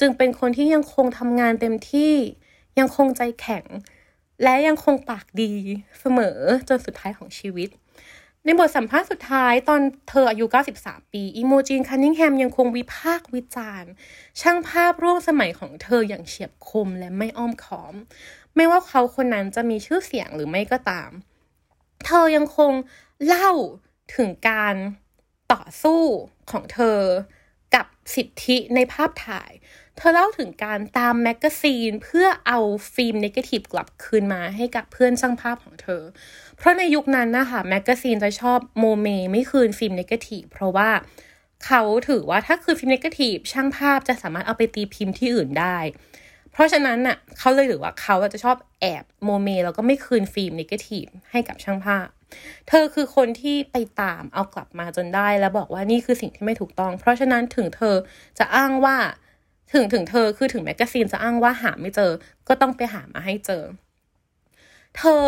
[0.00, 2.14] จึงเป็นคนที่ยังคงทำงานเต็มที่
[2.78, 3.66] ยังคงใจแข็ง
[4.42, 5.52] และยังคงปากดี
[6.00, 7.68] เสมอจนสุดท้ายของชีวิต
[8.44, 10.46] ในบทสัมภาษณ์สุดท้ายตอนเธออายุ
[10.78, 13.90] 93 ปีอีโมจินคันนิงแฮมยังคงวิพากษ์วิจารณ์
[14.40, 17.94] ช่างภาพร่วมสมัยของเธออย่างเฉียบคมและไม่อ้อมค้อม
[18.56, 21.10] ไม่ว่าเขาคนนั้นจะมีชื่อเสียงหรือไม่ก็ตาม
[22.06, 22.72] เธอยังคง
[23.26, 23.50] เล่า
[24.16, 24.74] ถึงการ
[25.52, 26.02] ต่อสู้
[26.50, 27.00] ของเธอ
[28.14, 29.52] สิทธิในภาพถ่าย
[29.96, 32.58] เธอเล่าถึงการตามแมกกาซีนเพื่อเอา
[32.94, 36.02] ฟิล์มเนกาทีฟกลับคืนมาให้กับเพื่อนช่างภาพของเธอ
[36.56, 40.90] เพราะในยุคนั้นนะคะแมกกาซีนจะชอบโมเมไม่คืนฟิล์มเนกาทีฟเพราะว่า
[41.66, 45.78] เขาถือว่าถ้าคือฟิล์มเนกาทีฟช่างภาพจะสามารถเอาไปตีพิมพ์ที่อื่นได้
[46.52, 52.08] เพราะฉะนั้นน่ะเขาเลยหรือว่าเขาจะชอบแอบโมเมแล้วก็ไม่คืนฟิล์มเนกาทีฟให้กับช่างภาพ
[52.68, 57.96] เธอคือคนที่ไปตามเอากลับมาจนได้ แล้วบอกว่านี่คือสิ่งที่ไม่ถูกต้อง เพราะฉะนั้นถึงเธอ
[58.38, 58.96] จะอ้างว่า
[59.72, 62.10] ถึงถึงเธอคือถึงแมกกาซีนจะอ้างว่าหาไม่เจอ
[62.48, 63.62] ก็ต้องไปหามาให้เจอ
[64.96, 65.26] เธอ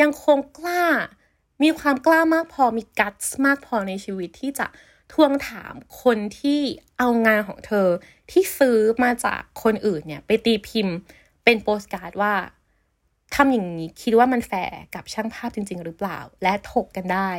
[0.00, 0.84] ยังคงกล้า
[1.62, 4.66] มีความกล้ามากพอมี guts มากพอในชีวิตที่จะ
[5.12, 6.60] ทวงถามคนที่
[6.98, 7.88] เอางานของเธอ
[8.30, 10.96] ที่ซื้อมาจากคนอื่นเนี่ย ไปตีพิมพ์
[11.44, 12.34] เป็นโปสการ์ดว่า
[13.34, 17.30] ทำอย่างนี้คิดว่ามันแฟร์กับช่างภาพจริง ๆ หรือเปล่า และถกกันได้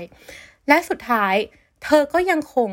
[0.67, 1.36] และสุดท้าย
[1.84, 2.69] เธอก็ยังคง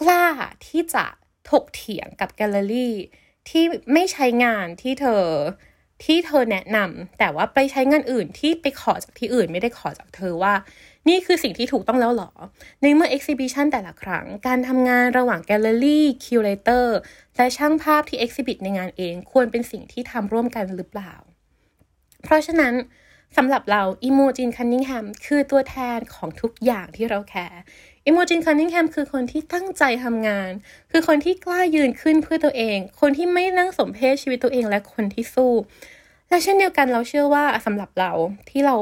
[0.00, 0.26] กล้า
[0.66, 1.04] ที่จะ
[1.50, 2.94] ถกเถียงกับแกลเลอรี่
[3.48, 5.24] ที่ไม่ใช้งานที่เธอ
[6.04, 10.54] ที่เธอแนะนำแต่ว่าไปใช้งานอื่นที่ไปขอจากที่อื่นไม่ได้ขอจากเธอว่า
[11.08, 12.32] นี่คือสิ่งที่ถูกต้องแล้วหรอ
[12.82, 16.98] ในเมื่อ exhibition แต่ละครั้ง การทำงานระหว่างแกลเลอรี่ curator
[17.36, 21.12] และช่างภาพที่ exhibit ในงานเองควรเป็นสิ่งที่ทำร่วมกันหรือเปล่า
[22.22, 22.74] เพราะฉะนั้น
[23.36, 27.60] สำหรับเราอิโมจินคันนิงแฮมคือตัวแทนของทุกอย่างที่เราแคร์
[28.06, 30.50] อิโมจินคันนิงแฮมคือคนที่ตั้งใจทำงาน
[30.90, 35.52] คือคนที่กล้ายืนขึ้นเพื่อตัวเอง คนที่ไม่นั่งสมเพศชีวิตตัวเองและคนที่สู้
[36.28, 38.12] และเช่นเดียวกันเราเชื่อว่าสำหรับเรา
[38.50, 38.76] ที่เรา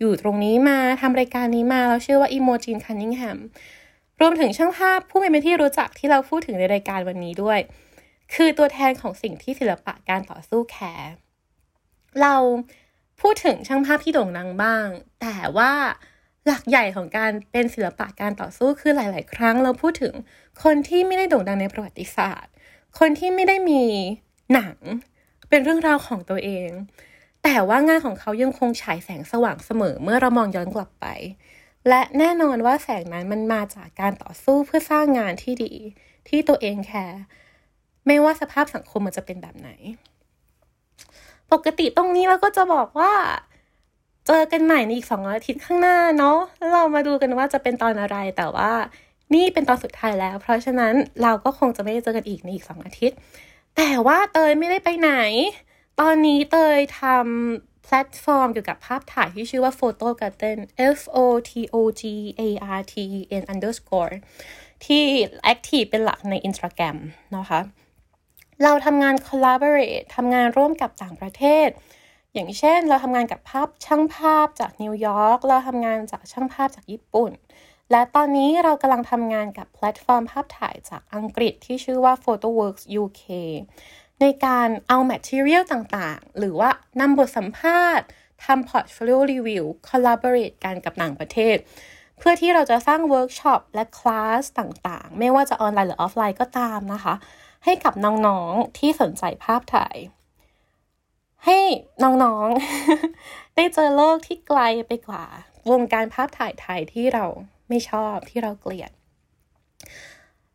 [0.00, 3.38] อยู่ตรงนี้มาทำรายการนี้มาเราเชื่อว่าอิโมจินคันนิงแฮม
[4.20, 7.58] รวมถึงช่างภาพผู้เป็นที่รู้จักที่เราพูดถึงในรายการวันนี้ด้วย
[8.34, 11.12] คือตัวแทนของสิ่งที่ศิลปะการต่อสู้แคร์
[12.22, 12.34] เรา
[13.20, 14.86] พูดถึงช่างภาพที่โด่งดังบ้าง
[15.20, 15.72] แต่ว่า
[16.46, 20.14] หลักใหญ่ของการเป็นศิลปะการต่อสู้คือหลาย ๆ ครั้งเราพูดถึง
[20.62, 22.52] คนที่ไม่ได้โด่งดังในประวัติศาสตร์
[22.98, 23.82] คนที่ไม่ได้มี
[24.52, 24.76] หนัง
[25.48, 26.70] เป็นเรื่องราวของตัวเอง
[27.44, 31.06] แต่ว่างานของเขายังคงฉายแสงสว่างเสมอเมื่อเรามองย้อนกลับไป
[31.88, 35.72] และแน่นอนว่าแสงนั้นมันมาจากการต่อสู้เพื่อสร้างงานที่ดี
[36.28, 37.22] ที่ตัวเองแคร์
[38.06, 39.70] ไม่ว่าสภาพสังคมมันจะเป็นแบบไหน
[41.52, 43.12] ปกติตรงนี้เราก็จะบอกว่า
[44.26, 48.72] เจอกันใหม่ในอีกสองอาทิตย์ข้างหน้าเนาะแล้วเรามาดูกันว่าจะเป็นตอนอะไรแต่ว่า
[49.34, 53.16] นี่เป็นตอนสุดท้ายแล้ว เพราะฉะนั้นเราก็คงจะไม่ได้เจอกันอีกในอีกสองอาทิตย์
[53.76, 55.12] แต่ว่าเตยไม่ได้ไปไหน
[56.00, 60.58] ตอนนี้เตยทำแพลตฟอร์มเกี่ยวกับภาพถ่ายที่ชื่อว่า Photo Garden
[60.96, 61.18] F O
[61.50, 62.02] T O G
[62.40, 62.42] A
[62.78, 64.14] R T E N underscore
[64.84, 65.04] ที่
[65.52, 66.96] active เป็นหลักใน Instagram
[67.36, 67.60] นะคะ
[68.62, 71.68] เราทำงาน collaborate ทำงานร่วมกับต่างประเทศ
[72.34, 77.32] อย่างเช่น เราทำงานกับภาพช่างภาพจากนิวยอร์ก เราทำงานจากช่างภาพจากญี่ปุ่น
[77.90, 83.22] และตอนนี้เรากำลังทำงานกับแพลตฟอร์มภาพถ่ายจากอังกฤษที่ชื่อว่า PhotoWorks UK
[84.20, 88.06] ในการเอา material ต่างๆ หรือว่านำบทสัมภาษณ์
[88.44, 91.56] ทำ portfolio review collaborate กันกับต่างประเทศ
[92.18, 97.14] เพื่อที่เราจะสร้างเวิร์กช็อปและคลาสต่างๆ ไม่ว่าจะออนไลน์หรือออฟไลน์ก็ตามนะคะ
[97.64, 97.94] ให้กับ
[98.26, 99.96] น้องๆที่สนใจภาพถ่าย
[101.44, 101.58] ให้
[102.02, 105.24] น้องๆ ได้เจอโลกที่ไกลไปกว่า
[105.70, 107.24] วงการภาพถ่ายไทยที่เรา
[107.68, 108.90] ไม่ชอบที่เราเกลียด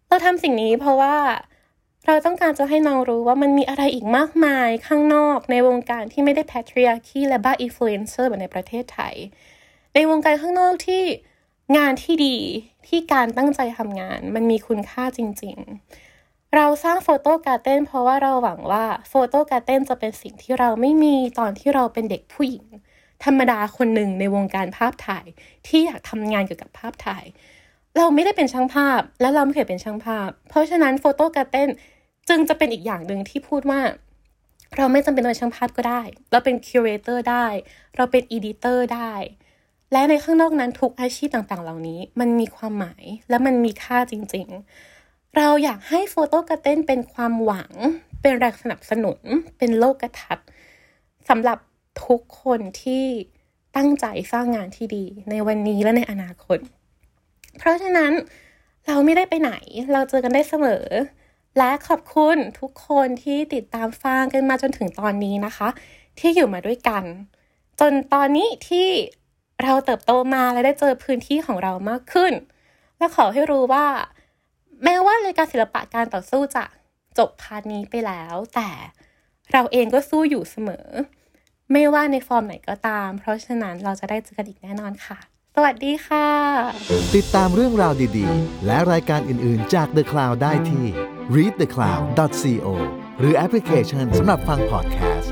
[0.07, 1.15] เราทำสิ่งนี้เพราะว่า
[2.07, 9.15] เราต้องการจะให้น้องรู้ว่ามันมีอะไรอีกมากมายข้างนอกในวงการที่ไม่ได้ patriarchy และบ้าอินฟลูเอนเซอร์แบบในประเทศไทย
[9.93, 11.03] ในวงการข้างนอกที่
[11.77, 12.37] งานที่ดี
[12.87, 16.10] ที่การตั้งใจทำงาน มันมีคุณค่าจริง ๆ
[16.55, 22.65] เราสร้างโฟโต้การ์เด้นเพราะว่าเราหวังว่าโฟโต้การ์เด้นจะเป็นสิ่งที่เราไม่มีตอนที่เราเป็นเด็กผู้หญิง
[23.23, 25.25] ธรรมดาคนหนึ่งในวงการภาพถ่าย
[25.67, 27.25] ที่อยากทำงานเกี่ยวกับภาพถ่าย
[27.97, 31.69] เราไม่ได้เป็นช่างภาพและเราไม่เคยเป็นช่างภาพ เพราะฉะนั้นโฟโต้การ์เด้น
[32.29, 33.81] จึงจะเป็นอีกอย่างหนึ่งที่พูดว่า
[34.77, 37.45] เราไม่จำเป็นต้องเป็นช่างภาพก็ได้ เราเป็น curator ได้
[37.95, 39.13] เราเป็น editor ได้
[39.91, 44.90] และในข้างนอกนั้นทุกอาชีพต่างๆ เหล่านี้ มันมีความหมายและมันมีค่าจริง ๆ
[45.37, 47.71] เราอยากให้โฟโต้กระเต้นเป็นความหวัง
[48.21, 49.19] เป็นแรงสนับสนุน
[49.57, 50.47] เป็นโลกทัศน์
[51.29, 51.57] สำหรับ
[52.05, 53.05] ทุกคนที่
[53.75, 56.57] ตั้งใจสร้างงานที่ดี ในวันนี้และในอนาคต
[57.57, 58.11] เพราะฉะนั้น
[58.87, 59.51] เราไม่ได้ไปไหน
[59.93, 60.85] เราเจอกันได้เสมอ
[61.57, 65.69] และขอบคุณทุกคนที่ติดตามฟังกันมาจนถึงตอนนี้นะคะ
[66.19, 67.03] ที่อยู่มาด้วยกัน
[67.79, 68.87] จนตอนนี้ที่
[69.63, 72.33] เราเติบโตมาและได้เจอพื้นที่ของเรามากขึ้น
[72.97, 73.85] และขอให้รู้ว่า
[74.83, 76.63] แม้ว่ารายการศิลปะการต่อสู้จะ
[77.17, 78.69] จบพาร์ทนี้ไปแล้ว แต่
[79.51, 80.87] เราเองก็สู้อยู่เสมอ
[81.71, 85.17] ไม่ว่าในฟอร์มไหนก็ตาม เพราะฉะนั้นเราจะได้เจอกันอีกแน่นอนค่ะ
[85.55, 86.27] สวัสดีค่ะ
[87.15, 90.85] ติดตามเรื่องราวดีๆ และรายการอื่นๆจาก The Cloud ได้ที่
[91.35, 92.67] readthecloud.co
[93.19, 95.30] หรือแอปพลิเคชันสำหรับฟังพอดแคสต์